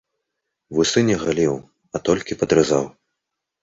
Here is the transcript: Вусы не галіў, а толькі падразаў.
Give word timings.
Вусы 0.77 0.99
не 1.11 1.19
галіў, 1.25 1.55
а 1.95 2.05
толькі 2.11 2.39
падразаў. 2.43 2.95